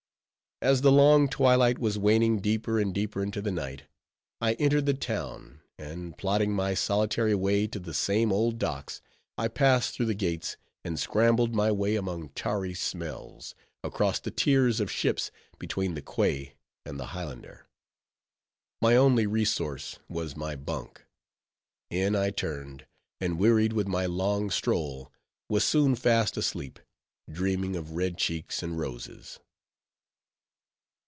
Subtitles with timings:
[0.63, 3.85] As the long twilight was waning deeper and deeper into the night,
[4.39, 9.01] I entered the town; and, plodding my solitary way to the same old docks,
[9.39, 14.79] I passed through the gates, and scrambled my way among tarry smells, across the tiers
[14.79, 16.53] of ships between the quay
[16.85, 17.65] and the Highlander.
[18.83, 21.07] My only resource was my bunk;
[21.89, 22.85] in I turned,
[23.19, 25.11] and, wearied with my long stroll,
[25.49, 26.79] was soon fast asleep,
[27.27, 29.39] dreaming of red cheeks and roses.